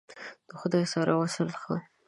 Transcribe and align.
د 0.49 0.51
خدای 0.59 0.83
سره 0.93 1.11
وصل 1.21 1.47
ښه! 1.61 1.75